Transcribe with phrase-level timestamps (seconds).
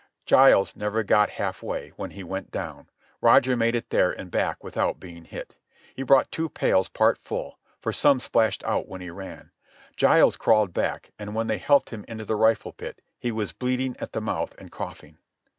[0.25, 2.89] Giles never got half way, when he went down.
[3.21, 5.55] Roger made it there and back without being hit.
[5.95, 9.51] He brought two pails part full, for some splashed out when he ran.
[9.95, 13.95] Giles crawled back, and when they helped him into the rifle pit he was bleeding
[13.99, 15.19] at the mouth and coughing.